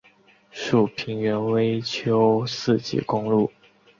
[0.49, 3.51] 属平原微丘四级公路。